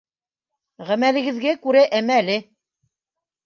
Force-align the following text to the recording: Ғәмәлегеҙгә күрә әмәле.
Ғәмәлегеҙгә 0.87 1.55
күрә 1.67 1.87
әмәле. 2.01 2.41